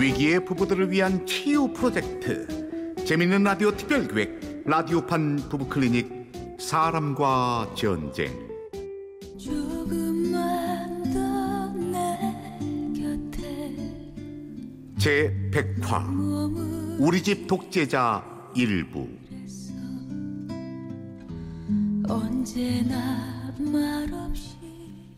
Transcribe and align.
위기의 0.00 0.46
부부들을 0.46 0.90
위한 0.90 1.26
치유 1.26 1.70
프로젝트. 1.74 2.94
재밌는 3.04 3.42
라디오 3.42 3.76
특별기획 3.76 4.62
라디오판 4.64 5.36
부부클리닉 5.50 6.56
사람과 6.58 7.70
전쟁. 7.76 8.30
제 14.98 15.50
100화 15.52 16.98
우리 16.98 17.22
집 17.22 17.46
독재자 17.46 18.24
일부. 18.54 19.06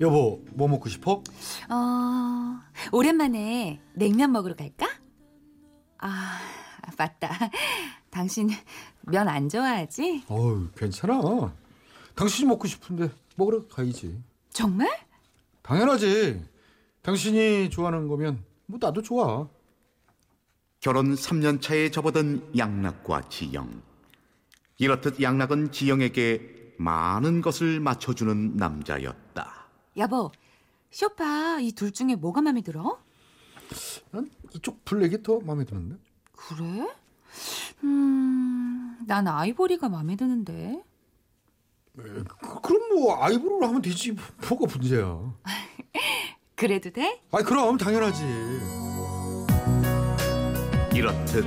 여보, 0.00 0.42
뭐 0.54 0.66
먹고 0.66 0.88
싶어? 0.88 1.22
어, 1.68 2.31
오랜만에 2.90 3.80
냉면 3.94 4.32
먹으러 4.32 4.54
갈까? 4.56 4.86
아, 5.98 6.38
맞다. 6.98 7.30
당신 8.10 8.50
면 9.02 9.28
안 9.28 9.48
좋아하지? 9.48 10.24
어우, 10.28 10.68
괜찮아. 10.76 11.54
당신이 12.14 12.48
먹고 12.48 12.66
싶은데 12.66 13.10
먹으러 13.36 13.66
가야지. 13.68 14.20
정말? 14.50 14.88
당연하지. 15.62 16.42
당신이 17.02 17.70
좋아하는 17.70 18.08
거면 18.08 18.44
뭐 18.66 18.78
나도 18.80 19.00
좋아. 19.02 19.48
결혼 20.80 21.14
3년 21.14 21.62
차에 21.62 21.90
접어든 21.90 22.56
양락과 22.58 23.28
지영 23.28 23.82
이렇듯 24.78 25.22
양락은 25.22 25.70
지영에게 25.70 26.74
많은 26.78 27.40
것을 27.40 27.78
맞춰주는 27.78 28.56
남자였다 28.56 29.68
여보, 29.96 30.32
쇼파 30.92 31.58
이 31.60 31.72
둘 31.72 31.90
중에 31.92 32.14
뭐가 32.16 32.42
마음에 32.42 32.60
들어? 32.62 32.98
난 34.10 34.30
이쪽 34.54 34.84
블랙이 34.84 35.22
더 35.22 35.40
마음에 35.40 35.64
드는데. 35.64 35.96
그래? 36.32 36.86
음, 37.84 38.98
난 39.06 39.26
아이보리가 39.26 39.88
마음에 39.88 40.16
드는데. 40.16 40.82
그, 41.96 42.24
그럼 42.62 42.88
뭐 42.94 43.22
아이브로로 43.24 43.66
하면 43.66 43.82
되지. 43.82 44.12
뭐가 44.48 44.66
문제야. 44.66 45.32
그래도 46.54 46.90
돼? 46.90 47.20
아이 47.32 47.42
그럼 47.42 47.76
당연하지. 47.78 48.22
이렇듯 50.94 51.44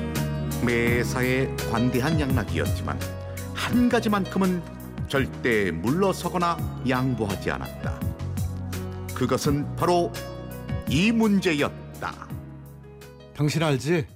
매사에 0.65 1.55
관대한 1.71 2.19
양락이었지만 2.19 2.99
한 3.53 3.87
가지만큼은 3.89 4.61
절대 5.07 5.69
물러서거나 5.71 6.57
양보하지 6.89 7.51
않았다. 7.51 8.14
그것은 9.15 9.75
바로 9.77 10.11
이 10.89 11.11
문제였다. 11.11 12.27
당신 13.33 13.63
알지? 13.63 14.07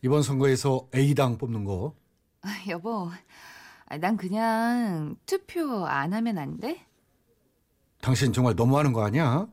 이번 0.00 0.22
선거에서 0.22 0.88
A당 0.94 1.36
뽑는 1.36 1.64
거. 1.64 1.94
아, 2.40 2.48
여보, 2.68 3.10
아, 3.86 3.96
난 3.98 4.16
그냥 4.16 5.16
투표 5.26 5.86
안 5.86 6.12
하면 6.14 6.38
안 6.38 6.58
돼? 6.58 6.84
당신 8.00 8.32
정말 8.32 8.54
너무하는 8.56 8.92
거 8.92 9.04
아니야? 9.04 9.46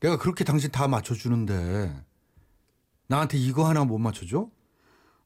내가 0.00 0.16
그렇게 0.18 0.42
당신 0.42 0.70
다 0.72 0.88
맞춰주는데 0.88 1.94
나한테 3.06 3.38
이거 3.38 3.68
하나 3.68 3.84
못 3.84 3.98
맞춰줘? 3.98 4.48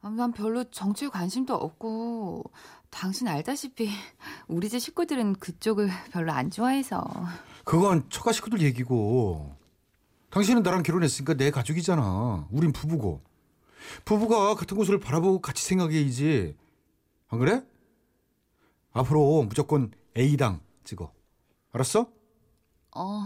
아, 0.02 0.10
난 0.10 0.32
별로 0.32 0.64
정치에 0.64 1.08
관심도 1.08 1.54
없고 1.54 2.44
당신 2.90 3.28
알다시피 3.28 3.88
우리 4.48 4.68
집 4.68 4.80
식구들은 4.80 5.34
그쪽을 5.34 5.88
별로 6.10 6.32
안 6.32 6.50
좋아해서 6.50 7.02
그건 7.66 8.08
처가 8.10 8.30
식구들 8.30 8.62
얘기고 8.62 9.56
당신은 10.30 10.62
나랑 10.62 10.84
결혼했으니까 10.84 11.34
내 11.34 11.50
가족이잖아. 11.50 12.46
우린 12.52 12.72
부부고 12.72 13.24
부부가 14.04 14.54
같은 14.54 14.76
곳을 14.76 15.00
바라보고 15.00 15.40
같이 15.40 15.64
생각해야지. 15.64 16.56
안 17.28 17.38
그래? 17.40 17.64
앞으로 18.92 19.42
무조건 19.48 19.90
A당 20.16 20.60
찍어. 20.84 21.12
알았어? 21.72 22.08
어 22.94 23.22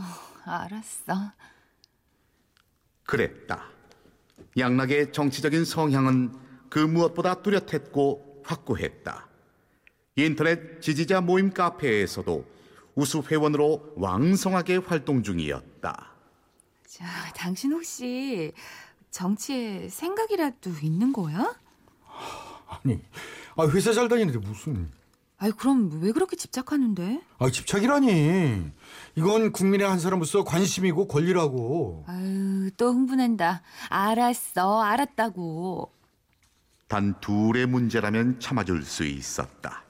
알았어 0.47 1.33
그랬다. 3.05 3.67
양락의 4.57 5.13
정치적인 5.13 5.67
성향은 5.67 6.35
그 6.71 6.79
무엇보다 6.79 7.43
뚜렷했고 7.43 8.41
확고했다. 8.47 9.29
인터넷 10.17 10.81
지지자 10.81 11.21
모임 11.21 11.51
카페에서도 11.51 12.60
우수 13.01 13.23
회원으로 13.23 13.95
왕성하게 13.97 14.77
활동 14.87 15.23
중이었다. 15.23 16.07
자 16.87 17.07
당신 17.35 17.73
혹시 17.73 18.53
정치에 19.11 19.89
생각이라도 19.89 20.71
있는 20.83 21.13
거야? 21.13 21.57
아니, 22.69 23.01
아 23.57 23.67
회사 23.69 23.93
잘 23.95 24.09
다니는데 24.09 24.39
무슨? 24.39 24.91
아이 25.39 25.51
그럼 25.53 26.03
왜 26.03 26.13
그렇게 26.13 26.37
집착하는데? 26.37 27.23
아 27.39 27.51
집착이라니. 27.51 28.71
이건 29.17 29.53
국민의 29.53 29.89
한 29.89 29.99
사람으로서 29.99 30.45
관심이고 30.45 31.09
권리라고. 31.09 32.05
아유 32.07 32.71
또 32.77 32.93
흥분한다 32.93 33.63
알았어 33.89 34.83
알았다고 34.83 35.91
단 36.87 37.19
둘의 37.21 37.65
문제라면 37.67 38.41
참아줄 38.41 38.85
수 38.85 39.05
있었다. 39.07 39.85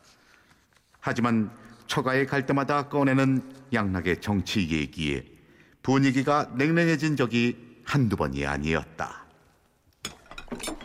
하지만 1.01 1.51
처가에 1.91 2.25
갈 2.25 2.47
때마다 2.47 2.89
꺼내는 2.89 3.43
양락의 3.73 4.21
정치 4.21 4.71
얘기에 4.71 5.25
분위기가 5.83 6.49
냉랭해진 6.55 7.17
적이 7.17 7.57
한두 7.85 8.15
번이 8.15 8.47
아니었다. 8.47 9.27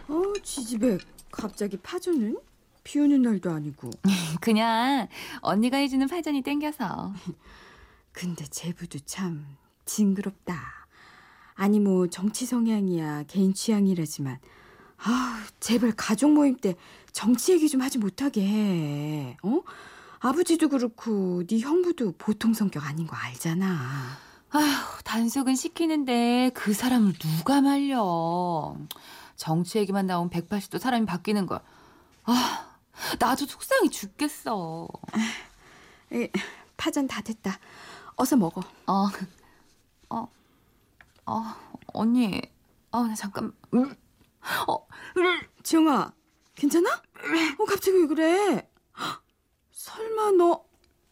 어 0.08 0.34
지지백 0.42 1.02
갑자기 1.32 1.78
파전은? 1.78 2.40
비 2.84 3.00
오는 3.00 3.22
날도 3.22 3.52
아니고 3.52 3.92
그냥 4.42 5.08
언니가 5.42 5.78
해주는 5.78 6.08
파전이 6.08 6.42
땡겨서 6.42 7.14
근데 8.12 8.46
제부도 8.46 8.98
참 9.06 9.46
징그럽다 9.86 10.60
아니 11.54 11.80
뭐 11.80 12.08
정치 12.08 12.46
성향이야 12.48 13.24
개인 13.28 13.54
취향이라지만 13.54 14.40
아 14.98 15.46
제발 15.60 15.94
가족 15.96 16.32
모임 16.32 16.56
때 16.58 16.76
정치 17.12 17.54
얘기 17.54 17.70
좀 17.70 17.82
하지 17.82 17.98
못하게 17.98 18.42
해 18.48 19.38
어? 19.44 19.62
아버지도 20.20 20.70
그렇고 20.70 21.44
네 21.48 21.60
형부도 21.60 22.14
보통 22.18 22.54
성격 22.54 22.86
아닌 22.86 23.08
거 23.08 23.16
알잖아. 23.16 24.18
아휴 24.52 25.04
단속은 25.04 25.56
시키는데 25.56 26.52
그 26.54 26.74
사람을 26.74 27.14
누가 27.14 27.62
말려? 27.62 28.78
정치 29.36 29.80
얘기만 29.80 30.08
나오면 30.08 30.30
180도 30.30 30.80
사람이 30.80 31.06
바뀌는 31.06 31.46
걸. 31.46 31.60
아, 32.24 32.78
나도 33.20 33.46
속상해 33.46 33.90
죽겠어. 33.90 34.88
에, 36.14 36.32
파전 36.78 37.08
다 37.08 37.22
됐다. 37.22 37.60
어서 38.16 38.38
먹어. 38.38 38.62
어, 38.88 39.08
어, 40.10 40.28
어, 41.26 41.44
언니, 41.88 42.42
어, 42.92 43.04
나 43.04 43.14
잠깐, 43.14 43.52
음, 43.74 43.94
어, 44.68 44.88
음, 45.18 45.42
지영아 45.64 46.14
괜찮아? 46.56 46.90
어 47.60 47.66
갑자기 47.66 47.98
왜 47.98 48.08
그래 48.08 48.70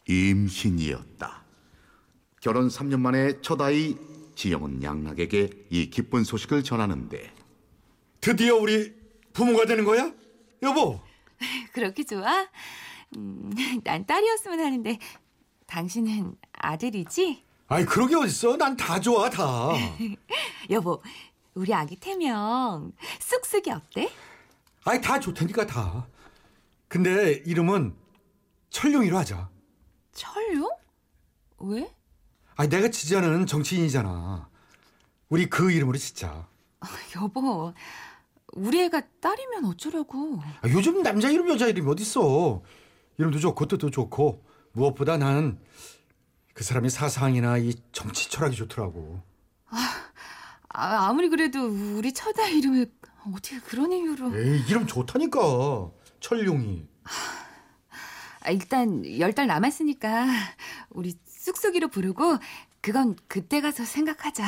임신이었다. 0.08 1.44
결혼 2.40 2.68
3년 2.68 3.00
만에 3.00 3.40
첫 3.40 3.60
아이 3.60 3.96
지영은 4.34 4.82
양락에게 4.82 5.50
이 5.70 5.90
기쁜 5.90 6.24
소식을 6.24 6.62
전하는데 6.64 7.32
드디어 8.20 8.56
우리 8.56 8.94
부모가 9.32 9.64
되는 9.66 9.84
거야? 9.84 10.12
여보. 10.62 11.00
그렇게 11.72 12.04
좋아? 12.04 12.46
음, 13.16 13.50
난 13.84 14.04
딸이었으면 14.06 14.60
하는데, 14.60 14.98
당신은 15.66 16.36
아들이지? 16.52 17.44
아이 17.68 17.84
그러게 17.84 18.16
어딨어? 18.16 18.56
난 18.56 18.76
다 18.76 18.98
좋아 19.00 19.28
다. 19.30 19.70
여보, 20.70 21.00
우리 21.54 21.72
아기 21.72 21.96
태명, 21.96 22.92
쑥쑥이 23.20 23.70
어때? 23.70 24.10
아이 24.84 25.00
다 25.00 25.18
좋다니까 25.20 25.66
다. 25.66 26.06
근데 26.88 27.42
이름은 27.46 27.94
철룡이로 28.70 29.16
하자. 29.18 29.48
철룡? 30.14 30.70
왜? 31.58 31.94
아이 32.56 32.68
내가 32.68 32.88
지지하는 32.88 33.46
정치인이잖아. 33.46 34.48
우리 35.28 35.46
그 35.50 35.70
이름으로 35.70 35.98
짓자. 35.98 36.46
여보, 37.16 37.72
우리 38.52 38.82
애가 38.82 39.02
딸이면 39.20 39.64
어쩌려고. 39.64 40.40
아, 40.60 40.68
요즘 40.68 41.02
남자 41.02 41.30
이름 41.30 41.48
여자 41.48 41.66
이름이 41.66 41.90
어딨어. 41.90 42.62
이름도 43.18 43.38
좋고 43.38 43.66
뜻도 43.66 43.90
좋고 43.90 44.44
무엇보다 44.72 45.16
나는 45.16 45.58
그 46.52 46.62
사람의 46.62 46.90
사상이나 46.90 47.58
이 47.58 47.74
정치 47.92 48.30
철학이 48.30 48.54
좋더라고. 48.56 49.20
아, 50.68 51.08
아무리 51.08 51.28
그래도 51.28 51.66
우리 51.96 52.12
처자 52.12 52.48
이름을 52.48 52.92
어떻게 53.34 53.58
그런 53.60 53.92
이유로. 53.92 54.36
에이 54.36 54.64
이름 54.68 54.86
좋다니까. 54.86 55.90
철룡이. 56.20 56.86
아, 58.44 58.50
일단 58.50 59.04
열 59.18 59.32
달 59.32 59.46
남았으니까 59.46 60.26
우리 60.90 61.14
쑥쑥이로 61.26 61.88
부르고 61.88 62.38
그건 62.80 63.16
그때 63.26 63.60
가서 63.60 63.84
생각하자. 63.84 64.44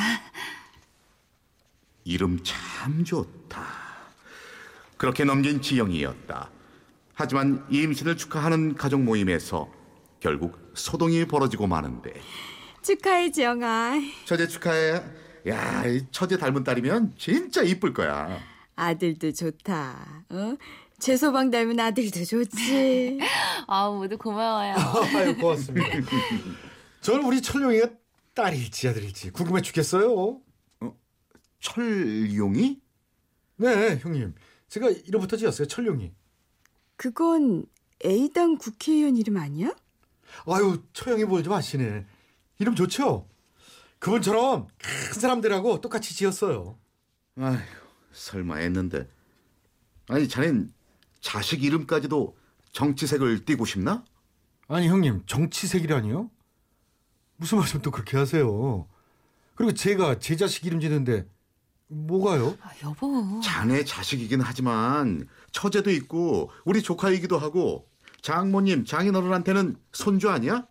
이름 2.03 2.39
참 2.43 3.03
좋다. 3.03 3.65
그렇게 4.97 5.23
넘긴 5.25 5.61
지영이었다. 5.61 6.49
하지만 7.13 7.65
임신을 7.69 8.15
축하하는 8.17 8.75
가족 8.75 9.01
모임에서 9.01 9.69
결국 10.19 10.71
소동이 10.75 11.25
벌어지고 11.25 11.67
마는데 11.67 12.13
축하해 12.83 13.31
지영아. 13.31 13.99
처제 14.25 14.47
축하해. 14.47 15.03
야, 15.49 15.85
이 15.85 16.05
처제 16.11 16.37
닮은 16.37 16.63
딸이면 16.63 17.15
진짜 17.17 17.61
이쁠 17.63 17.93
거야. 17.93 18.39
아들도 18.75 19.33
좋다. 19.33 20.23
어? 20.29 20.55
최소방 20.99 21.51
닮은 21.51 21.79
아들도 21.79 22.23
좋지. 22.25 23.19
아 23.67 23.89
모두 23.89 24.17
고마워요. 24.17 24.75
아유 25.15 25.37
고맙습니다. 25.37 25.87
저는 27.01 27.23
우리 27.25 27.41
철룡이가 27.41 27.89
딸일지 28.33 28.87
아들일지 28.87 29.31
궁금해 29.31 29.61
죽겠어요. 29.61 30.41
철용이? 31.59 32.79
네 33.57 33.97
형님 33.97 34.35
제가 34.69 34.89
이름부터 34.89 35.37
지었어요 35.37 35.67
철룡이. 35.67 36.11
그건 36.95 37.65
A당 38.05 38.57
국회의원 38.57 39.15
이름 39.17 39.37
아니야? 39.37 39.73
아유 40.47 40.83
처형이 40.93 41.25
뭘좀 41.25 41.53
아시네. 41.53 42.05
이름 42.59 42.75
좋죠? 42.75 43.27
그분처럼 43.99 44.67
큰 44.77 45.13
사람들하고 45.19 45.81
똑같이 45.81 46.15
지었어요. 46.15 46.77
아휴, 47.39 47.57
설마 48.13 48.57
했는데. 48.57 49.07
아니, 50.07 50.27
자넨 50.27 50.71
자식 51.21 51.63
이름까지도 51.63 52.37
정치색을 52.71 53.45
띠고 53.45 53.65
싶나? 53.65 54.03
아니 54.67 54.87
형님 54.87 55.23
정치색이라니요? 55.25 56.29
무슨 57.37 57.57
말씀 57.59 57.81
또 57.81 57.91
그렇게 57.91 58.17
하세요? 58.17 58.87
그리고 59.55 59.73
제가 59.73 60.19
제 60.19 60.35
자식 60.35 60.65
이름 60.65 60.79
지는데 60.79 61.27
뭐가요? 61.87 62.57
아, 62.61 62.71
여보. 62.83 63.39
자네 63.41 63.85
자식이긴 63.85 64.41
하지만 64.41 65.27
처제도 65.51 65.89
있고 65.91 66.51
우리 66.65 66.81
조카이기도 66.81 67.37
하고 67.37 67.89
장모님, 68.21 68.83
장인어른한테는 68.85 69.77
손주 69.93 70.29
아니야? 70.29 70.67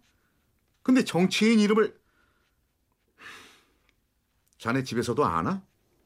근데 0.83 1.05
정치인 1.05 1.59
이름을 1.59 1.99
자네 4.59 4.85
집에서도 4.85 5.25
아나? 5.25 5.63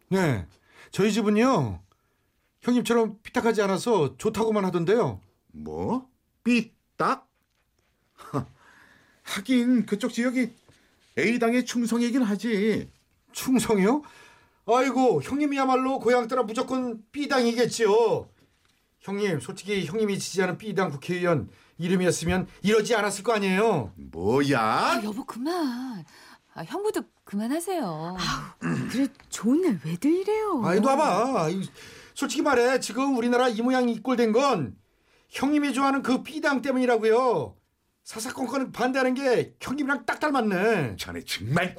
네 0.08 0.46
저희 0.90 1.12
집은요 1.12 1.82
형님처럼 2.62 3.18
삐딱하지 3.22 3.62
않아서 3.62 4.16
좋다고만 4.16 4.64
하던데요. 4.66 5.20
뭐? 5.52 6.08
삐딱? 6.44 7.26
하, 8.14 8.46
하긴 9.22 9.86
그쪽 9.86 10.12
지역이 10.12 10.52
A당의 11.18 11.64
충성이긴 11.64 12.22
하지. 12.22 12.90
충성이요? 13.32 14.02
아이고 14.66 15.22
형님이야말로 15.22 15.98
고향 15.98 16.28
따라 16.28 16.42
무조건 16.42 17.02
B당이겠지요. 17.12 18.28
형님 19.00 19.40
솔직히 19.40 19.86
형님이 19.86 20.18
지지하는 20.18 20.58
B당 20.58 20.90
국회의원 20.90 21.48
이름이었으면 21.78 22.46
이러지 22.62 22.94
않았을 22.94 23.24
거 23.24 23.32
아니에요. 23.32 23.92
뭐야? 23.96 24.60
아, 24.60 25.00
여보 25.02 25.24
그만. 25.24 26.04
아, 26.52 26.62
형부도 26.64 27.02
그만하세요. 27.24 28.16
그래 28.90 29.08
좋은 29.30 29.62
날 29.62 29.80
왜들 29.84 30.12
이래요? 30.12 30.60
아이 30.64 30.78
놔봐. 30.80 31.48
솔직히 32.20 32.42
말해 32.42 32.80
지금 32.80 33.16
우리나라 33.16 33.48
이 33.48 33.62
모양이 33.62 33.94
이꼴된 33.94 34.32
건 34.32 34.76
형님이 35.30 35.72
좋아하는 35.72 36.02
그 36.02 36.22
B당 36.22 36.60
때문이라고요. 36.60 37.56
사사건건 38.04 38.72
반대하는 38.72 39.14
게 39.14 39.56
형님이랑 39.58 40.04
딱 40.04 40.20
닮았네. 40.20 40.96
자네 40.96 41.22
정말 41.24 41.74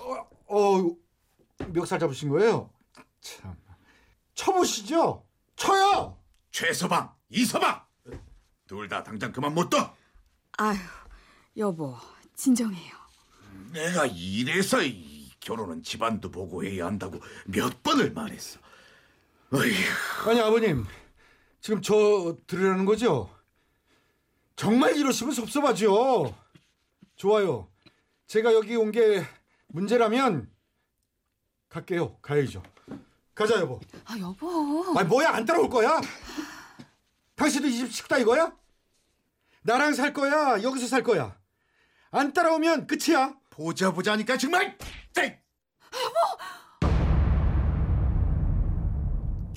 어 0.47 0.95
멱살 1.67 1.99
잡으신 1.99 2.29
거예요? 2.29 2.71
참 3.19 3.55
쳐보시죠. 4.33 5.27
쳐요. 5.55 6.17
최서방, 6.49 7.13
이서방 7.29 7.79
둘 8.65 8.89
다 8.89 9.03
당장 9.03 9.31
그만 9.31 9.53
못 9.53 9.69
둬. 9.69 9.93
아휴 10.57 10.79
여보 11.57 11.95
진정해요. 12.35 12.95
내가 13.73 14.07
이래서 14.07 14.81
이 14.81 15.29
결혼은 15.39 15.83
집안도 15.83 16.31
보고 16.31 16.63
해야 16.63 16.87
한다고 16.87 17.19
몇 17.45 17.83
번을 17.83 18.13
말했어. 18.13 18.59
어휴, 19.53 20.29
아니 20.29 20.39
아버님 20.39 20.85
지금 21.59 21.81
저 21.81 22.37
들으라는 22.47 22.85
거죠? 22.85 23.29
정말 24.55 24.95
이러시면 24.95 25.33
섭섭하죠. 25.33 26.35
좋아요. 27.15 27.69
제가 28.27 28.53
여기 28.53 28.75
온 28.75 28.91
게 28.91 29.23
문제라면 29.67 30.49
갈게요. 31.69 32.17
가야죠. 32.21 32.63
가자 33.35 33.59
여보. 33.59 33.79
아 34.05 34.17
여보. 34.19 34.97
아니 34.97 35.07
뭐야 35.07 35.29
안 35.31 35.45
따라올 35.45 35.69
거야? 35.69 35.99
당신도 37.35 37.67
이 37.67 37.71
집 37.77 37.91
식다 37.93 38.17
이거야? 38.19 38.53
나랑 39.63 39.93
살 39.93 40.13
거야? 40.13 40.61
여기서 40.63 40.87
살 40.87 41.03
거야? 41.03 41.37
안 42.11 42.33
따라오면 42.33 42.87
끝이야. 42.87 43.35
보자 43.49 43.91
보자니까 43.91 44.37
정말. 44.37 44.77
에이! 45.17 45.37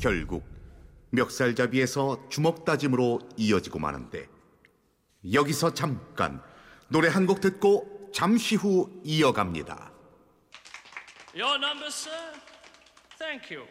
결국 0.04 0.44
멱살잡이에서 1.12 2.28
주먹 2.28 2.66
다짐으로 2.66 3.20
이어지고 3.38 3.78
마는데 3.78 4.28
여기서 5.32 5.72
잠깐 5.72 6.42
노래 6.88 7.08
한 7.08 7.24
곡 7.26 7.40
듣고 7.40 8.10
잠시 8.12 8.54
후 8.56 9.00
이어갑니다. 9.02 9.90
Your 11.34 11.56
number, 11.56 11.86
sir? 11.86 12.12
Thank 13.18 13.50
you. 13.56 13.66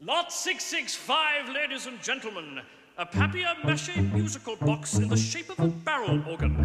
Lot 0.00 0.32
665, 0.32 1.50
ladies 1.52 1.86
and 1.86 2.02
gentlemen. 2.02 2.64
A 2.96 3.04
papier-mâché 3.04 4.00
musical 4.10 4.56
box 4.56 4.96
in 4.96 5.08
the 5.10 5.18
shape 5.20 5.50
of 5.52 5.60
a 5.60 5.68
barrel 5.84 6.24
organ. 6.26 6.56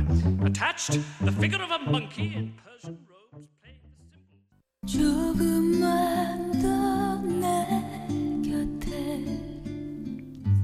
Attached, 0.45 0.97
the 1.25 1.31
figure 1.33 1.62
of 1.62 1.71
a 1.71 1.80
monkey 1.92 2.35
in 2.38 2.53
Persian 2.63 3.06
robes 3.12 3.50
playing 3.59 3.83
the 3.83 4.07
cymbals. 4.07 4.88
조금만 4.88 6.51
더 6.62 7.19
내 7.27 7.78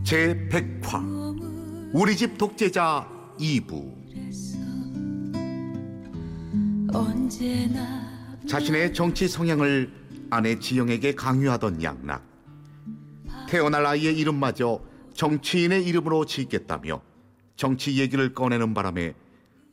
제 0.05 0.47
100화 0.51 1.91
우리 1.91 2.15
집 2.15 2.37
독재자 2.37 3.09
2부 3.39 4.05
언제나 6.93 8.37
자신의 8.47 8.93
정치 8.93 9.27
성향을 9.27 9.91
아내 10.29 10.59
지영에게 10.59 11.15
강요하던 11.15 11.81
양락 11.81 12.23
태어날 13.49 13.83
아이의 13.87 14.15
이름마저 14.19 14.79
정치인의 15.15 15.83
이름으로 15.87 16.25
짓겠다며 16.25 17.01
정치 17.55 17.97
얘기를 17.99 18.35
꺼내는 18.35 18.75
바람에 18.75 19.15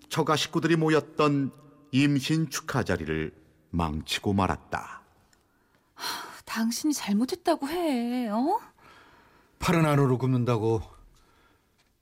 처가 0.09 0.37
식구들이 0.37 0.77
모였던 0.77 1.51
임신 1.91 2.49
축하 2.49 2.85
자리를 2.85 3.35
망치고 3.69 4.33
말았다. 4.33 5.03
당신이 6.47 6.95
잘못했다고 6.95 7.69
해. 7.69 8.29
어? 8.29 8.72
팔은 9.63 9.87
안으로 9.87 10.19
굽는다고. 10.19 10.83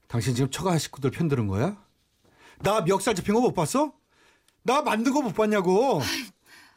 당신 0.09 0.35
지금 0.35 0.50
처가 0.50 0.79
식구들 0.79 1.11
편드는 1.11 1.47
거야? 1.47 1.76
나 2.61 2.81
멱살 2.81 3.14
잡힌 3.14 3.35
거 3.35 3.40
못 3.40 3.52
봤어? 3.52 3.93
나 4.62 4.81
만든 4.83 5.12
거 5.12 5.21
못 5.21 5.35
봤냐고. 5.35 6.00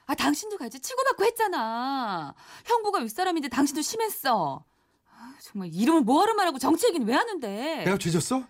아 0.05 0.13
당신도 0.15 0.57
같이 0.57 0.79
치고받고 0.81 1.23
했잖아. 1.23 2.35
형부가 2.65 2.99
윗사람인데 2.99 3.47
당신도 3.47 3.81
심했어. 3.81 4.65
아, 5.09 5.35
정말 5.41 5.69
이름을 5.73 6.01
뭐하러 6.01 6.33
말하고 6.35 6.59
정치 6.59 6.87
얘기는 6.87 7.07
왜 7.07 7.13
하는데? 7.15 7.83
내가 7.85 7.97
죄졌어? 7.97 8.43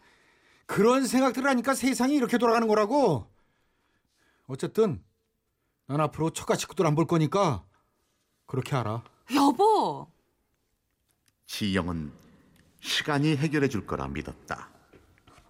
그런 0.65 1.05
생각들을 1.05 1.47
하니까 1.47 1.75
세상이 1.75 2.15
이렇게 2.15 2.39
돌아가는 2.39 2.67
거라고. 2.67 3.27
어쨌든 4.47 5.03
난 5.85 6.01
앞으로 6.01 6.31
처가 6.31 6.55
식구들 6.55 6.85
안 6.87 6.95
볼 6.95 7.05
거니까 7.05 7.63
그렇게 8.47 8.75
알아. 8.75 9.03
여보. 9.35 10.07
지영은 11.45 12.11
시간이 12.93 13.37
해결해 13.37 13.69
줄 13.69 13.85
거라 13.87 14.07
믿었다. 14.09 14.69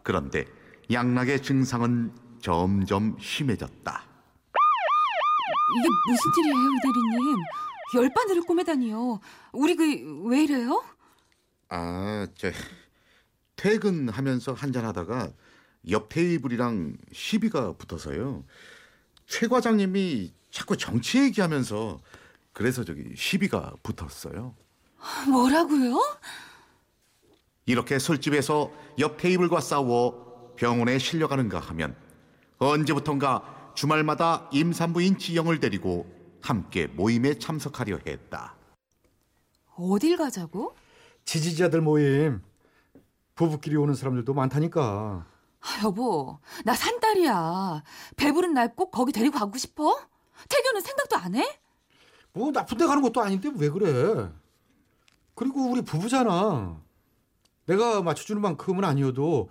그런데 0.03 0.45
양락의 0.91 1.41
증상은 1.41 2.13
점점 2.39 3.17
심해졌다. 3.19 4.03
이게 5.75 5.89
무슨 6.07 6.31
일이에요, 6.37 6.69
이대리님? 6.77 7.37
열바늘을 7.95 8.41
꼬매다니요. 8.43 9.19
우리 9.53 9.75
그 9.75 9.83
왜 10.29 10.43
이래요? 10.43 10.83
아, 11.69 12.27
저 12.35 12.51
퇴근하면서 13.55 14.53
한잔 14.53 14.85
하다가 14.85 15.31
옆 15.89 16.09
테이블이랑 16.09 16.97
시비가 17.11 17.73
붙어서요. 17.73 18.43
최 19.25 19.47
과장님이 19.47 20.33
자꾸 20.51 20.77
정치 20.77 21.19
얘기하면서 21.19 21.99
그래서 22.51 22.83
저기 22.83 23.15
시비가 23.15 23.73
붙었어요. 23.81 24.55
뭐라고요? 25.29 25.97
이렇게 27.65 28.00
술집에서 28.00 28.72
옆 29.00 29.17
테이블과 29.17 29.62
싸워 29.62 30.53
병원에 30.58 30.98
실려가는가 31.00 31.60
하면 31.60 31.96
언제부턴가 32.58 33.72
주말마다 33.75 34.48
임산부인 34.51 35.17
지영을 35.17 35.60
데리고 35.60 36.05
함께 36.41 36.88
모임에 36.88 37.36
참석하려 37.39 38.00
했다. 38.05 38.55
어딜 39.75 40.17
가자고? 40.17 40.75
지지자들 41.25 41.82
모임. 41.82 42.41
부부끼리 43.36 43.75
오는 43.77 43.96
사람들도 43.96 44.34
많다니까. 44.34 45.25
아, 45.62 45.84
여보, 45.84 46.38
나 46.65 46.74
산딸이야. 46.75 47.84
배부른 48.17 48.53
날 48.53 48.75
꼭 48.75 48.91
거기 48.91 49.12
데리고 49.12 49.39
가고 49.39 49.58
싶어? 49.58 49.98
태교는 50.50 50.82
생각도 50.82 51.15
안 51.15 51.36
해? 51.36 51.60
뭐 52.34 52.51
나쁜 52.51 52.77
데 52.77 52.86
가는 52.86 53.01
것도 53.01 53.22
아닌데 53.22 53.50
왜 53.55 53.70
그래? 53.70 54.29
그리고 55.34 55.72
우리 55.72 55.82
부부잖아. 55.82 56.77
내가 57.65 58.01
맞춰주는 58.01 58.41
만큼은 58.41 58.84
아니어도 58.84 59.50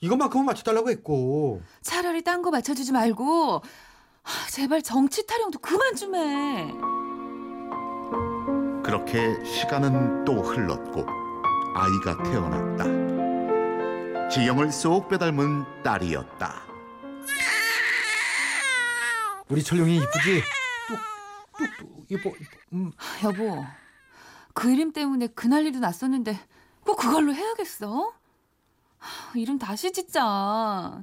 이것만큼은 0.00 0.46
맞춰달라고 0.46 0.90
했고. 0.90 1.62
차라리 1.82 2.22
딴 2.22 2.42
거 2.42 2.50
맞춰주지 2.50 2.92
말고 2.92 3.62
아, 4.22 4.30
제발 4.50 4.82
정치 4.82 5.26
타령도 5.26 5.58
그만 5.60 5.94
좀 5.96 6.14
해. 6.14 6.72
그렇게 8.82 9.42
시간은 9.44 10.24
또 10.24 10.40
흘렀고 10.42 11.06
아이가 11.74 12.22
태어났다. 12.22 12.84
지영을 14.28 14.70
쏙 14.72 15.08
빼닮은 15.08 15.82
딸이었다. 15.82 16.62
우리 19.48 19.62
철룡이 19.62 19.96
이쁘지? 19.96 20.42
뚝뚝뚝 21.56 22.06
이뻐 22.10 22.30
이뻐. 22.30 22.56
음. 22.72 22.92
아, 22.96 23.24
여보, 23.24 23.64
그 24.54 24.70
이름 24.70 24.92
때문에 24.92 25.26
그 25.34 25.46
난리도 25.48 25.80
났었는데 25.80 26.38
꼭 26.84 26.96
그걸로 26.96 27.32
해야겠어? 27.34 28.12
하, 28.98 29.38
이름 29.38 29.58
다시 29.58 29.92
짓자. 29.92 31.02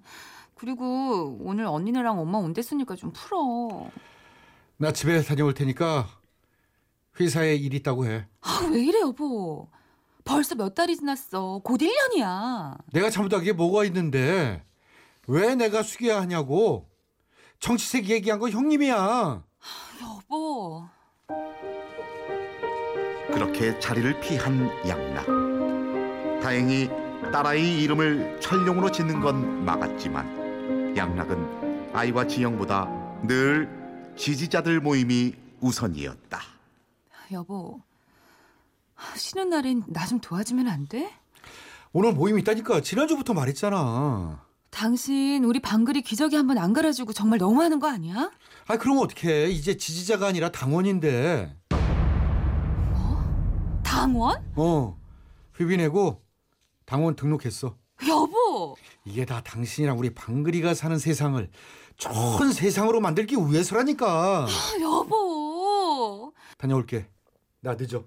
그리고 0.55 1.38
오늘 1.41 1.65
언니네랑 1.65 2.19
엄마 2.19 2.38
온댔으니까 2.39 2.96
좀 2.96 3.12
풀어. 3.13 3.89
나 4.77 4.91
집에 4.91 5.22
다녀올 5.22 5.53
테니까 5.53 6.07
회사에 7.19 7.55
일 7.55 7.74
있다고 7.74 8.05
해. 8.05 8.27
아, 8.41 8.67
왜 8.72 8.81
이래 8.84 9.01
여보? 9.01 9.69
벌써 10.24 10.55
몇 10.55 10.75
달이 10.75 10.98
지났어. 10.98 11.62
곧 11.63 11.79
1년이야. 11.79 12.77
내가 12.91 13.10
잘못한 13.10 13.43
게 13.43 13.53
뭐가 13.53 13.86
있는데 13.86 14.63
왜 15.27 15.55
내가 15.55 15.84
숙여야 15.84 16.22
하냐고. 16.22 16.89
정치색 17.60 18.10
얘기한 18.10 18.39
거 18.39 18.50
형님이야. 18.50 19.43
여보. 20.01 20.86
그렇게 23.34 23.77
자리를 23.79 24.19
피한 24.19 24.69
양락. 24.88 25.46
다행히 26.41 26.89
딸아이 27.32 27.82
이름을 27.84 28.39
철룡으로 28.39 28.91
짓는 28.91 29.20
건 29.22 29.65
막았지만 29.65 30.96
양락은 30.96 31.89
아이와 31.94 32.27
지영보다 32.27 32.86
늘 33.24 33.70
지지자들 34.15 34.79
모임이 34.82 35.34
우선이었다. 35.60 36.39
여보. 37.32 37.79
쉬는 39.15 39.50
날엔 39.50 39.84
나 39.88 40.06
좀 40.08 40.20
도와주면 40.20 40.67
안 40.67 40.88
돼? 40.88 41.12
오늘 41.91 42.13
모임 42.13 42.38
있다니까 42.39 42.82
지난주부터 42.82 43.34
말했잖아. 43.34 44.46
당신 44.70 45.44
우리 45.44 45.60
방글이 45.60 46.01
기저귀 46.01 46.36
한번 46.36 46.58
안 46.60 46.74
갈아주고 46.74 47.13
정말 47.13 47.39
너무하는 47.39 47.79
거 47.79 47.89
아니야? 47.89 48.32
아 48.67 48.77
그럼 48.77 49.00
어떡해. 49.00 49.50
이제 49.50 49.75
지지자가 49.77 50.27
아니라 50.27 50.50
당원인데. 50.51 51.56
당원? 53.84 54.44
어. 54.56 54.98
회비 55.60 55.77
내고 55.77 56.22
당원 56.88 57.15
등록했어. 57.17 57.75
여보. 58.08 58.75
이게 59.03 59.25
다 59.25 59.41
당신이랑 59.44 60.00
우리 60.00 60.10
방글이가 60.13 60.74
사는 60.74 60.98
세상을 60.98 61.50
좋은 61.98 62.51
세상으로 62.53 63.01
만들기 63.01 63.36
위해서라니까. 63.36 64.46
아, 64.48 64.79
여보. 64.82 66.34
다녀올게. 66.58 67.10
나 67.60 67.75
늦어. 67.77 68.03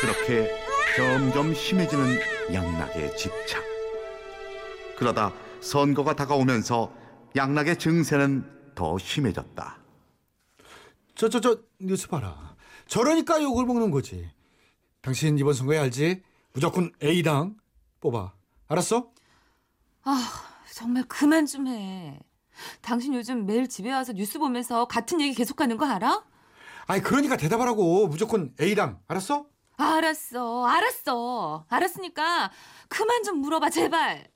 그렇게 0.00 0.48
점점 0.96 1.52
심해지는 1.54 2.18
양락의 2.54 3.16
집착. 3.16 3.62
그러다 4.96 5.32
선거가 5.60 6.14
다가오면서 6.14 6.92
양락의 7.34 7.78
증세는 7.80 8.72
더 8.76 8.96
심해졌다. 8.96 9.78
저 11.16 11.28
저 11.28 11.40
저 11.40 11.58
뉴스 11.80 12.06
봐라. 12.08 12.54
저러니까 12.86 13.42
욕을 13.42 13.64
먹는 13.66 13.90
거지. 13.90 14.30
당신 15.02 15.36
이번 15.38 15.52
선거에 15.52 15.78
알지? 15.78 16.22
무조건 16.52 16.92
A당 17.02 17.56
뽑아. 18.00 18.32
알았어? 18.68 19.10
아, 20.04 20.30
정말 20.72 21.04
그만 21.08 21.44
좀 21.46 21.66
해. 21.66 22.20
당신 22.80 23.14
요즘 23.14 23.44
매일 23.46 23.68
집에 23.68 23.90
와서 23.92 24.12
뉴스 24.12 24.38
보면서 24.38 24.84
같은 24.86 25.20
얘기 25.20 25.34
계속하는 25.34 25.76
거 25.76 25.86
알아? 25.86 26.24
아니 26.86 27.02
그러니까 27.02 27.36
대답하라고. 27.36 28.06
무조건 28.08 28.54
A당. 28.60 29.00
알았어? 29.08 29.46
알았어, 29.76 30.66
알았어. 30.66 31.64
알았으니까 31.68 32.50
그만 32.88 33.22
좀 33.24 33.38
물어봐, 33.38 33.70
제발. 33.70 34.28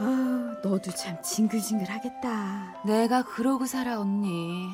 아, 0.00 0.56
너도 0.62 0.90
참 0.92 1.20
징글징글하겠다. 1.22 2.82
내가 2.84 3.22
그러고 3.22 3.66
살아, 3.66 3.98
언니. 4.00 4.70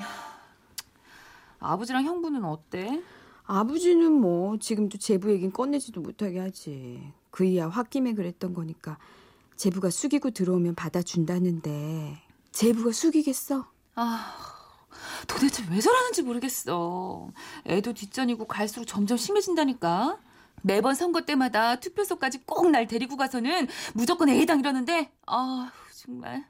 아버지랑 1.64 2.04
형부는 2.04 2.44
어때? 2.44 3.02
아버지는 3.44 4.12
뭐 4.12 4.58
지금도 4.58 4.98
제부 4.98 5.30
얘긴 5.30 5.52
꺼내지도 5.52 6.00
못하게 6.00 6.38
하지. 6.40 7.12
그 7.30 7.44
이야 7.44 7.68
홧김에 7.68 8.14
그랬던 8.14 8.54
거니까 8.54 8.98
제부가 9.56 9.90
숙이고 9.90 10.30
들어오면 10.30 10.74
받아준다는데 10.76 12.18
제부가 12.52 12.92
숙이겠어? 12.92 13.66
아, 13.96 14.34
도대체 15.26 15.64
왜 15.70 15.80
저러는지 15.80 16.22
모르겠어. 16.22 17.28
애도 17.66 17.92
뒷전이고 17.94 18.46
갈수록 18.46 18.84
점점 18.86 19.16
심해진다니까. 19.16 20.18
매번 20.62 20.94
선거 20.94 21.22
때마다 21.22 21.78
투표소까지 21.80 22.44
꼭 22.46 22.70
날 22.70 22.86
데리고 22.86 23.16
가서는 23.16 23.66
무조건 23.92 24.28
A당 24.30 24.60
이러는데, 24.60 25.12
아 25.26 25.70
정말. 25.94 26.46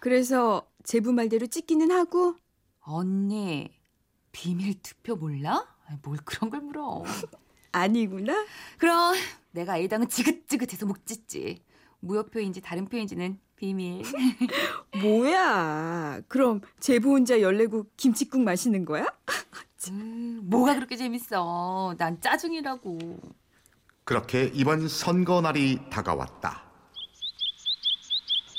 그래서 0.00 0.66
제부 0.84 1.12
말대로 1.12 1.46
찍기는 1.48 1.90
하고 1.90 2.36
언니, 2.80 3.75
비밀 4.36 4.74
투표 4.82 5.16
몰라? 5.16 5.66
뭘 6.02 6.18
그런 6.18 6.50
걸 6.50 6.60
물어. 6.60 7.02
아니구나. 7.72 8.44
그럼 8.76 9.14
내가 9.52 9.78
A당은 9.78 10.10
지긋지긋해서 10.10 10.84
못 10.84 11.06
짓지. 11.06 11.62
무효표인지 12.00 12.60
다른 12.60 12.86
표인지는 12.86 13.40
비밀. 13.56 14.02
뭐야? 15.00 16.20
그럼 16.28 16.60
제부 16.80 17.12
혼자 17.12 17.40
열내고 17.40 17.86
김치국 17.96 18.42
마시는 18.42 18.84
거야? 18.84 19.06
음, 19.88 20.42
뭐가 20.44 20.74
그렇게 20.74 20.96
재밌어. 20.96 21.94
난 21.96 22.20
짜증이라고. 22.20 23.18
그렇게 24.04 24.50
이번 24.52 24.86
선거 24.86 25.40
날이 25.40 25.80
다가왔다. 25.88 26.62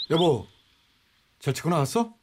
여보. 0.09 0.47
잘 1.37 1.53
찍고 1.53 1.69
나왔어? 1.69 2.15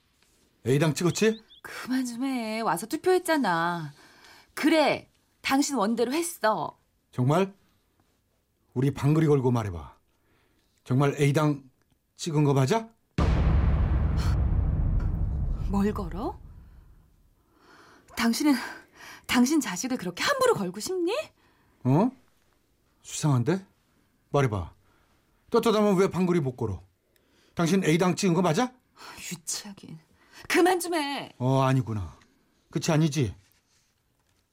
A당 0.66 0.92
찍었지? 0.92 1.53
그만 1.64 2.04
좀 2.04 2.22
해. 2.24 2.60
와서 2.60 2.86
투표했잖아. 2.86 3.94
그래. 4.52 5.10
당신 5.40 5.76
원대로 5.76 6.12
했어. 6.12 6.78
정말? 7.10 7.54
우리 8.74 8.92
방글이 8.92 9.26
걸고 9.26 9.50
말해봐. 9.50 9.96
정말 10.84 11.14
A당 11.18 11.62
찍은 12.16 12.44
거 12.44 12.52
맞아? 12.52 12.88
뭘 15.70 15.92
걸어? 15.94 16.38
당신은 18.16 18.54
당신 19.26 19.60
자식을 19.60 19.96
그렇게 19.96 20.22
함부로 20.22 20.54
걸고 20.54 20.80
싶니? 20.80 21.12
어? 21.84 22.10
수상한데? 23.02 23.64
말해봐. 24.30 24.72
떳떳하면 25.50 25.96
왜 25.96 26.08
방글이 26.10 26.40
못 26.40 26.56
걸어? 26.56 26.82
당신 27.54 27.82
A당 27.84 28.16
찍은 28.16 28.34
거 28.34 28.42
맞아? 28.42 28.72
유치하긴. 29.32 29.98
그만 30.48 30.80
좀 30.80 30.94
해. 30.94 31.32
어, 31.38 31.62
아니구나. 31.62 32.18
그치, 32.70 32.92
아니지? 32.92 33.34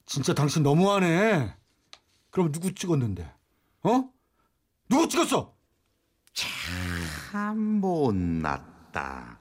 진짜 0.05 0.33
당신 0.33 0.63
너무하네. 0.63 1.55
그럼 2.29 2.51
누구 2.51 2.73
찍었는데? 2.73 3.31
어? 3.83 4.09
누구 4.89 5.07
찍었어? 5.07 5.53
참 6.33 7.57
못났다. 7.79 9.39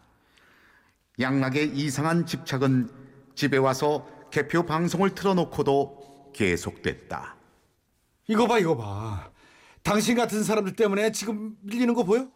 양락의 1.19 1.77
이상한 1.77 2.27
집착은 2.27 2.89
집에 3.35 3.57
와서 3.59 4.07
개표 4.31 4.65
방송을 4.65 5.15
틀어놓고도 5.15 6.33
계속됐다. 6.35 7.37
이거 8.29 8.47
봐, 8.47 8.59
이거 8.59 8.77
봐. 8.77 9.31
당신 9.83 10.17
같은 10.17 10.43
사람들 10.45 10.77
때문에 10.77 11.11
지금 11.13 11.57
밀리는 11.63 11.93
거 11.95 12.05
보여? 12.05 12.31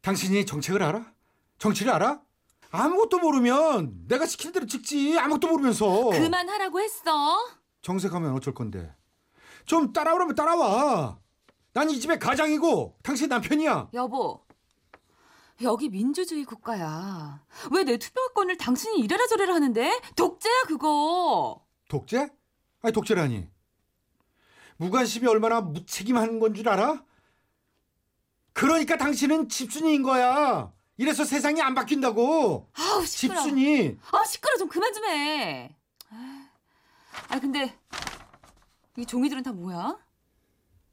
당신이 0.00 0.46
정책을 0.46 0.82
알아? 0.82 1.12
정치를 1.58 1.92
알아? 1.92 2.20
아무것도 2.72 3.18
모르면 3.18 4.06
내가 4.08 4.26
시키는 4.26 4.52
대로 4.54 4.66
찍지. 4.66 5.18
아무것도 5.18 5.48
모르면서. 5.48 6.08
그만하라고 6.10 6.80
했어. 6.80 7.38
정색하면 7.82 8.32
어쩔 8.34 8.54
건데. 8.54 8.94
좀 9.66 9.92
따라오라면 9.92 10.34
따라와. 10.34 11.18
난 11.74 11.88
이 11.90 12.00
집의 12.00 12.18
가장이고 12.18 12.98
당신 13.02 13.28
남편이야. 13.28 13.90
여보. 13.94 14.44
여기 15.62 15.88
민주주의 15.90 16.44
국가야. 16.44 17.44
왜 17.70 17.84
내 17.84 17.96
투표권을 17.98 18.56
당신이 18.56 18.98
이래라 18.98 19.26
저래라 19.26 19.54
하는데? 19.54 20.00
독재야 20.16 20.62
그거. 20.66 21.64
독재? 21.88 22.30
아니 22.82 22.92
독재라니. 22.92 23.48
무관심이 24.78 25.26
얼마나 25.28 25.60
무책임한 25.60 26.40
건 26.40 26.54
줄 26.54 26.68
알아? 26.68 27.04
그러니까 28.54 28.96
당신은 28.96 29.48
집순이인 29.48 30.02
거야. 30.02 30.72
이래서 31.02 31.24
세상이 31.24 31.60
안 31.60 31.74
바뀐다고. 31.74 32.68
아우 32.74 33.04
시끄러. 33.04 33.42
집순이. 33.42 33.98
아 34.12 34.24
시끄러 34.24 34.56
좀 34.56 34.68
그만 34.68 34.92
좀 34.92 35.04
해. 35.06 35.74
아 37.28 37.40
근데 37.40 37.76
이 38.96 39.04
종이들은 39.04 39.42
다 39.42 39.52
뭐야? 39.52 39.98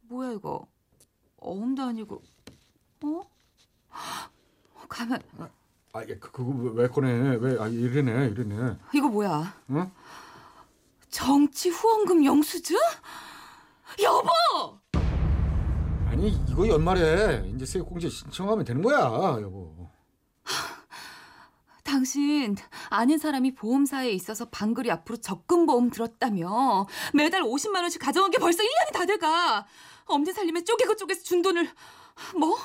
뭐야 0.07 0.31
이거? 0.31 0.67
어음도 1.37 1.83
아니고 1.83 2.23
어? 3.03 3.21
가만 4.89 5.21
아, 5.93 6.01
예, 6.07 6.15
그, 6.17 6.31
그거 6.31 6.51
왜- 6.51 6.83
왜 6.83 6.87
꺼내? 6.87 7.11
왜, 7.39 7.59
아, 7.59 7.67
이러네, 7.67 8.27
이러네. 8.29 8.77
이거 8.93 9.07
뭐야? 9.07 9.55
응? 9.71 9.91
정치 11.09 11.69
후원금 11.69 12.25
영수증? 12.25 12.77
여보! 14.03 14.29
아니, 16.07 16.29
이거 16.47 16.67
연말에 16.67 17.43
이제 17.55 17.65
세액공제 17.65 18.07
신청하면 18.09 18.65
되는 18.65 18.81
거야, 18.83 18.97
여보. 19.41 19.78
당신 21.89 22.55
아는 22.89 23.17
사람이 23.17 23.55
보험사에 23.55 24.11
있어서 24.11 24.45
방글이 24.49 24.91
앞으로 24.91 25.17
적금 25.17 25.65
보험 25.65 25.89
들었다며 25.89 26.85
매달 27.15 27.41
50만 27.41 27.77
원씩 27.77 27.99
가져온 27.99 28.29
게 28.29 28.37
벌써 28.37 28.61
1년이 28.61 28.93
다 28.93 29.07
돼가 29.07 29.65
엄지 30.05 30.31
살림에 30.31 30.63
쪼개고 30.63 30.95
쪼개서 30.95 31.23
준 31.23 31.41
돈을 31.41 31.67
뭐? 32.37 32.55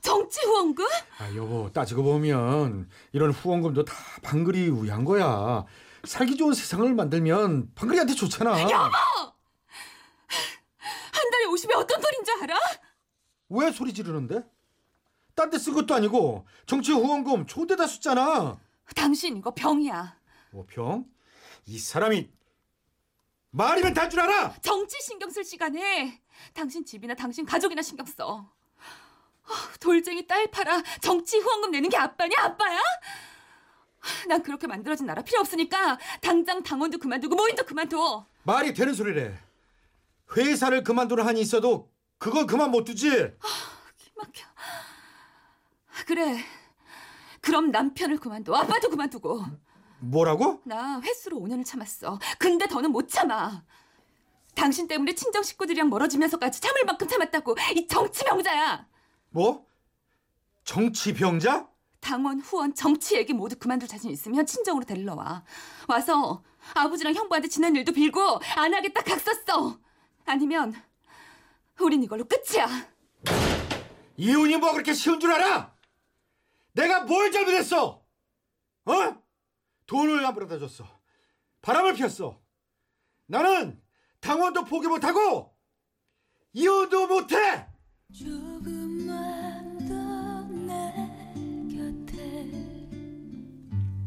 정치 0.00 0.40
후원금? 0.44 0.84
아, 1.18 1.34
여보, 1.36 1.70
따지고 1.72 2.02
보면 2.04 2.88
이런 3.12 3.30
후원금도 3.30 3.84
다 3.84 3.94
방글이 4.22 4.70
위한 4.82 5.04
거야. 5.04 5.64
살기 6.04 6.36
좋은 6.36 6.54
세상을 6.54 6.92
만들면 6.94 7.72
방글이한테 7.74 8.14
좋잖아. 8.14 8.52
한 8.52 8.68
달에 11.30 11.44
50이 11.46 11.76
어떤 11.76 12.00
돈인 12.00 12.24
줄 12.24 12.42
알아? 12.42 12.56
왜 13.50 13.70
소리 13.70 13.92
지르는데? 13.94 14.42
딴 15.42 15.50
데 15.50 15.58
쓴 15.58 15.74
것도 15.74 15.94
아니고 15.94 16.46
정치 16.66 16.92
후원금 16.92 17.46
초대다 17.46 17.86
숫잖아. 17.88 18.58
당신 18.94 19.36
이거 19.36 19.52
병이야 19.52 20.16
뭐 20.52 20.64
병? 20.68 21.04
이 21.66 21.78
사람이 21.78 22.30
말이면 23.50 23.92
다줄 23.94 24.20
알아. 24.20 24.54
정치 24.62 25.00
신경 25.02 25.28
쓸 25.30 25.44
시간에 25.44 26.20
당신 26.54 26.84
집이나 26.84 27.14
당신 27.14 27.44
가족이나 27.44 27.82
신경 27.82 28.06
써. 28.06 28.48
아, 29.44 29.48
돌쟁이 29.80 30.26
딸 30.26 30.48
팔아 30.50 30.82
정치 31.00 31.38
후원금 31.38 31.72
내는 31.72 31.88
게 31.88 31.96
아빠냐 31.96 32.34
아빠야? 32.38 32.78
난 34.28 34.42
그렇게 34.42 34.66
만들어진 34.68 35.06
나라 35.06 35.22
필요 35.22 35.40
없으니까 35.40 35.98
당장 36.20 36.62
당원도 36.62 36.98
그만두고 36.98 37.34
모임도 37.34 37.64
그만둬. 37.64 38.26
말이 38.44 38.72
되는 38.74 38.94
소리래. 38.94 39.36
회사를 40.36 40.82
그만두는 40.84 41.26
한이 41.26 41.40
있어도 41.40 41.90
그건 42.18 42.46
그만 42.46 42.70
못 42.70 42.84
두지. 42.84 43.08
막혀. 44.16 44.51
그래. 46.06 46.38
그럼 47.40 47.70
남편을 47.70 48.18
그만둬. 48.18 48.54
아빠도 48.54 48.88
그만두고. 48.90 49.44
뭐라고? 50.00 50.60
나 50.64 51.00
횟수로 51.00 51.38
5년을 51.38 51.64
참았어. 51.64 52.18
근데 52.38 52.66
더는 52.66 52.90
못 52.90 53.08
참아. 53.08 53.64
당신 54.54 54.86
때문에 54.86 55.14
친정 55.14 55.42
식구들이랑 55.42 55.88
멀어지면서까지 55.90 56.60
참을 56.60 56.84
만큼 56.84 57.08
참았다고. 57.08 57.56
이 57.76 57.86
정치 57.86 58.24
병자야. 58.24 58.86
뭐? 59.30 59.66
정치 60.64 61.12
병자? 61.14 61.68
당원, 62.00 62.40
후원, 62.40 62.74
정치 62.74 63.16
얘기 63.16 63.32
모두 63.32 63.56
그만둘 63.56 63.88
자신 63.88 64.10
있으면 64.10 64.44
친정으로 64.44 64.84
데리러 64.84 65.14
와. 65.14 65.44
와서 65.88 66.42
아버지랑 66.74 67.14
형부한테 67.14 67.48
지난 67.48 67.74
일도 67.76 67.92
빌고 67.92 68.40
안 68.56 68.74
하겠다 68.74 69.02
각 69.02 69.20
썼어. 69.20 69.78
아니면 70.26 70.74
우린 71.80 72.02
이걸로 72.02 72.24
끝이야. 72.24 72.66
이혼이 74.16 74.56
뭐 74.56 74.72
그렇게 74.72 74.92
쉬운 74.92 75.18
줄 75.20 75.32
알아? 75.32 75.71
내가 76.72 77.04
뭘 77.04 77.30
잘못했어? 77.30 78.04
어? 78.84 79.22
돈을 79.86 80.24
안 80.24 80.34
벌어다 80.34 80.58
줬어. 80.58 80.84
바람을 81.60 81.94
피웠어. 81.94 82.40
나는 83.26 83.80
당원도 84.20 84.64
포기 84.64 84.88
못하고 84.88 85.56
이혼도 86.52 87.06
못해. 87.06 87.66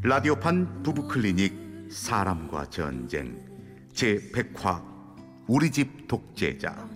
라디오판 0.04 0.84
부부클리닉 0.84 1.92
사람과 1.92 2.70
전쟁 2.70 3.44
제100화 3.94 4.84
우리 5.48 5.72
집 5.72 6.08
독재자 6.08 6.88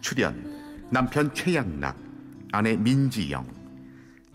출연 0.00 0.88
남편 0.90 1.34
최양락 1.34 1.98
아내 2.52 2.76
민지영 2.76 3.57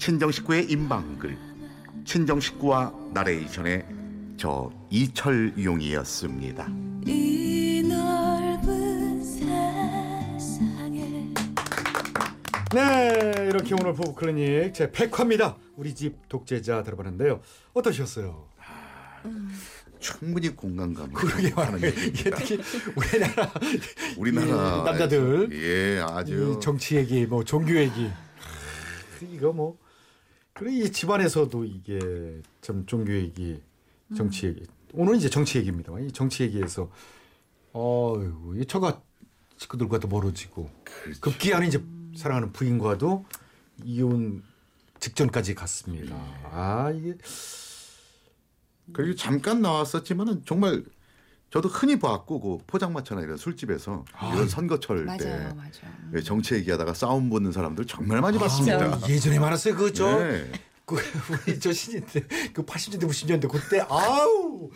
친정 0.03 0.31
식구의 0.31 0.65
임방글 0.65 1.37
친정 2.03 2.41
식구와 2.41 2.93
나레이션의 3.13 3.85
저 4.35 4.69
이철용이었습니다. 4.89 6.67
이 7.07 7.85
넓은 7.87 9.23
세상에 9.23 10.99
네, 12.73 13.47
이렇게 13.47 13.73
오늘 13.75 13.93
부부 13.93 14.13
클리닉 14.13 14.73
제 14.73 14.91
100화입니다. 14.91 15.55
우리 15.77 15.95
집 15.95 16.27
독재자 16.27 16.83
들어봤는데요. 16.83 17.39
어떠셨어요? 17.73 18.49
충분히 20.01 20.49
공감감이 20.49 21.13
그러게. 21.13 21.47
이게 21.77 21.87
얘기입니다. 21.87 22.37
특히 22.39 22.59
우리나라 22.97 23.53
우리나라 24.17 24.81
이 24.81 24.83
남자들 24.83 25.49
예 25.53 26.01
아주 26.01 26.57
이 26.57 26.59
정치 26.61 26.97
얘기, 26.97 27.25
뭐 27.25 27.45
종교 27.45 27.73
얘기 27.77 28.11
이거 29.31 29.53
뭐 29.53 29.81
그래 30.53 30.71
이 30.71 30.91
집안에서도 30.91 31.65
이게 31.65 32.41
좀 32.61 32.85
종교 32.85 33.13
얘기, 33.13 33.59
정치 34.15 34.47
얘기. 34.47 34.65
오늘 34.93 35.15
이제 35.15 35.29
정치 35.29 35.57
얘기입니다. 35.57 35.91
이 35.99 36.11
정치 36.11 36.43
얘기에서 36.43 36.91
어이구 37.73 38.59
이 38.59 38.65
처가 38.65 39.01
식구들과도 39.57 40.07
멀어지고 40.07 40.69
급기야는 41.19 41.67
이제 41.67 41.83
사랑하는 42.15 42.51
부인과도 42.51 43.25
이혼 43.83 44.43
직전까지 44.99 45.55
갔습니다. 45.55 46.15
아 46.43 46.91
이게 46.91 47.15
그리고 48.91 49.15
잠깐 49.15 49.61
나왔었지만은 49.61 50.43
정말 50.45 50.83
저도 51.53 51.69
흔히 51.69 51.99
봤고 51.99 52.39
그 52.39 52.63
포장마차나 52.65 53.21
이런 53.21 53.37
술집에서 53.37 54.05
이런 54.33 54.49
선거철 54.49 55.05
때 55.19 55.29
맞아요, 55.29 55.53
맞아. 55.53 55.81
왜 56.11 56.23
정치 56.23 56.55
얘기하다가 56.55 56.95
싸움 56.95 57.29
보는 57.29 57.51
사람들 57.51 57.85
정말 57.85 58.21
많이 58.21 58.39
봤습니다. 58.39 58.85
아, 58.85 59.01
예전에 59.07 59.37
많았어요. 59.37 59.75
그저 59.75 60.17
네. 60.17 60.51
그 60.83 60.95
우리 61.45 61.59
저 61.59 61.71
신인 61.71 62.03
때그 62.07 62.65
80년대 62.65 63.03
90년대 63.07 63.51
그때 63.51 63.85
아우 63.87 64.71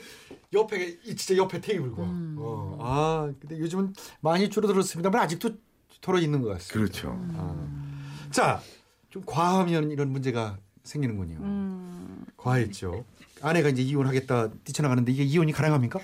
옆에 0.53 0.99
이 1.03 1.15
진짜 1.15 1.41
옆에 1.41 1.59
테이블과 1.61 2.03
어, 2.03 2.77
아 2.79 3.33
근데 3.39 3.57
요즘은 3.57 3.95
많이 4.19 4.47
줄어들었습니다만 4.47 5.19
아직도 5.19 5.57
털어 5.99 6.19
있는 6.19 6.43
것 6.43 6.49
같습니다. 6.49 6.73
그렇죠. 6.73 7.19
자좀 8.29 9.23
과하면 9.25 9.89
이런 9.89 10.11
문제가 10.11 10.59
생기는군요. 10.83 11.39
과했죠. 12.37 13.03
아내가 13.41 13.69
이제 13.69 13.81
이혼하겠다 13.81 14.51
뛰쳐나가는데 14.63 15.11
이게 15.11 15.23
이혼이 15.23 15.51
가능합니까? 15.53 15.99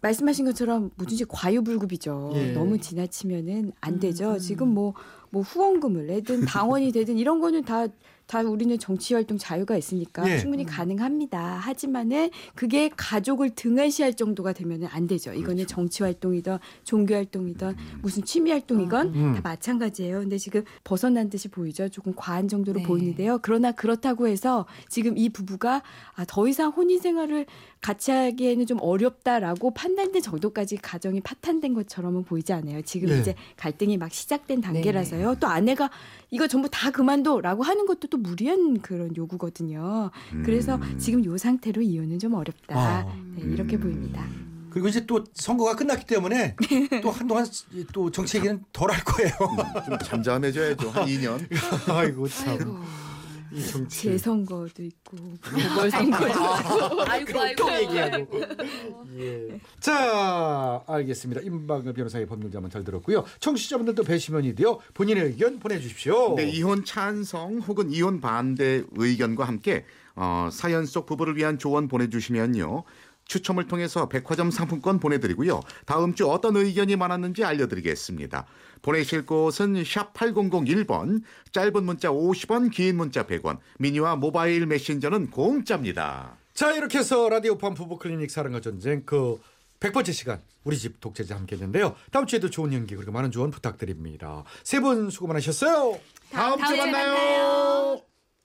말씀하신 0.00 0.44
것처럼 0.44 0.90
뭐든지 0.96 1.24
과유불급이죠. 1.28 2.32
예. 2.34 2.52
너무 2.52 2.78
지나치면은 2.78 3.72
안 3.80 3.98
되죠. 3.98 4.38
지금 4.38 4.68
뭐, 4.68 4.94
뭐 5.30 5.42
후원금을 5.42 6.06
내든 6.06 6.44
당원이 6.46 6.92
되든 6.92 7.18
이런 7.18 7.40
거는 7.40 7.64
다, 7.64 7.86
다 8.28 8.42
우리는 8.42 8.78
정치 8.78 9.14
활동 9.14 9.38
자유가 9.38 9.74
있으니까 9.78 10.30
예. 10.30 10.38
충분히 10.38 10.66
가능합니다. 10.66 11.40
하지만은 11.40 12.28
그게 12.54 12.90
가족을 12.94 13.50
등한시할 13.50 14.14
정도가 14.14 14.52
되면은 14.52 14.86
안 14.88 15.06
되죠. 15.06 15.32
이거는 15.32 15.66
정치 15.66 16.02
활동이든 16.02 16.58
종교 16.84 17.14
활동이든 17.14 17.74
무슨 18.02 18.22
취미 18.22 18.50
활동이건 18.50 19.14
음. 19.14 19.34
다 19.34 19.40
마찬가지예요. 19.42 20.20
근데 20.20 20.36
지금 20.36 20.62
벗어난 20.84 21.30
듯이 21.30 21.48
보이죠. 21.48 21.88
조금 21.88 22.12
과한 22.14 22.48
정도로 22.48 22.80
네. 22.80 22.86
보이는데요. 22.86 23.38
그러나 23.40 23.72
그렇다고 23.72 24.28
해서 24.28 24.66
지금 24.90 25.16
이 25.16 25.30
부부가 25.30 25.82
아, 26.14 26.26
더 26.28 26.46
이상 26.46 26.70
혼인 26.70 27.00
생활을 27.00 27.46
같이 27.80 28.10
하기에는 28.10 28.66
좀 28.66 28.78
어렵다라고 28.82 29.70
판단된 29.70 30.20
정도까지 30.20 30.76
가정이 30.76 31.22
파탄된 31.22 31.72
것처럼은 31.72 32.24
보이지 32.24 32.52
않아요. 32.52 32.82
지금 32.82 33.08
예. 33.08 33.20
이제 33.20 33.34
갈등이 33.56 33.96
막 33.96 34.12
시작된 34.12 34.60
네. 34.60 34.66
단계라서요. 34.66 35.36
또 35.40 35.46
아내가 35.46 35.88
이거 36.30 36.46
전부 36.46 36.68
다 36.70 36.90
그만둬라고 36.90 37.62
하는 37.62 37.86
것도 37.86 38.08
또 38.08 38.17
무리한 38.22 38.80
그런 38.80 39.14
요구거든요. 39.16 40.10
그래서 40.44 40.76
음. 40.76 40.98
지금 40.98 41.24
요 41.24 41.36
상태로 41.38 41.82
이혼은 41.82 42.18
좀 42.18 42.34
어렵다. 42.34 42.78
아. 42.78 43.04
네, 43.34 43.42
이렇게 43.42 43.76
음. 43.76 43.80
보입니다. 43.80 44.24
그리고 44.70 44.88
이제 44.88 45.06
또 45.06 45.24
선거가 45.34 45.74
끝났기 45.76 46.06
때문에 46.06 46.54
또 47.02 47.10
한동안 47.10 47.46
또 47.92 48.10
정치 48.10 48.36
얘기는 48.36 48.62
덜 48.72 48.90
할 48.90 49.02
거예요. 49.02 49.32
좀 49.86 49.98
잠잠해져야죠 49.98 50.90
한 50.90 51.06
2년. 51.06 51.46
아이고 51.90 52.28
참. 52.28 52.48
아이고. 52.50 52.78
이 53.52 53.64
정치. 53.64 54.02
제 54.02 54.18
선거도 54.18 54.82
있고 54.82 55.16
보궐 55.16 55.90
선거도 55.90 56.26
있고 56.28 57.02
아이고 57.06 57.40
아이고 57.40 57.64
또 57.64 57.74
얘기하고. 57.74 58.40
예. 59.18 59.60
자, 59.80 60.82
알겠습니다. 60.86 61.40
임방글 61.42 61.92
변호사의 61.94 62.26
법률자만 62.26 62.70
잘 62.70 62.84
들었고요. 62.84 63.24
청취자분들도 63.40 64.02
배심원이 64.04 64.54
되어 64.54 64.80
본인의 64.94 65.24
의견 65.24 65.58
보내주십시오. 65.58 66.34
네, 66.36 66.48
이혼 66.48 66.84
찬성 66.84 67.58
혹은 67.58 67.90
이혼 67.90 68.20
반대 68.20 68.82
의견과 68.92 69.44
함께 69.44 69.84
어, 70.14 70.48
사연 70.50 70.84
속 70.84 71.06
부부를 71.06 71.36
위한 71.36 71.58
조언 71.58 71.86
보내주시면요. 71.86 72.82
추첨을 73.28 73.68
통해서 73.68 74.08
백화점 74.08 74.50
상품권 74.50 74.98
보내드리고요. 74.98 75.60
다음 75.86 76.14
주 76.14 76.28
어떤 76.28 76.56
의견이 76.56 76.96
많았는지 76.96 77.44
알려드리겠습니다. 77.44 78.46
보내실 78.82 79.26
곳은 79.26 79.84
샵 79.84 80.12
8001번, 80.14 81.22
짧은 81.52 81.84
문자 81.84 82.08
50원, 82.08 82.72
긴 82.72 82.96
문자 82.96 83.26
100원, 83.26 83.58
미니와 83.78 84.16
모바일 84.16 84.66
메신저는 84.66 85.30
공짜입니다. 85.30 86.36
자, 86.54 86.72
이렇게 86.72 86.98
해서 86.98 87.28
라디오판 87.28 87.74
부부 87.74 87.98
클리닉 87.98 88.30
사랑과 88.30 88.60
전쟁 88.60 89.02
그 89.04 89.38
100번째 89.80 90.12
시간 90.12 90.40
우리 90.64 90.76
집 90.76 91.00
독재자 91.00 91.36
함께 91.36 91.54
했는데요. 91.54 91.94
다음 92.10 92.26
주에도 92.26 92.50
좋은 92.50 92.72
연기 92.72 92.96
그리고 92.96 93.12
많은 93.12 93.30
조언 93.30 93.50
부탁드립니다. 93.50 94.42
세 94.64 94.80
분 94.80 95.10
수고 95.10 95.28
많으셨어요. 95.28 96.00
다음, 96.32 96.58
주 96.64 96.76
만나요. 96.76 98.00